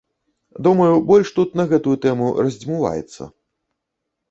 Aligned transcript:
Думаю, 0.67 0.93
больш 1.11 1.27
тут 1.35 1.53
на 1.61 1.67
гэтую 1.75 1.95
тэму 2.07 2.31
раздзьмуваецца. 2.43 3.31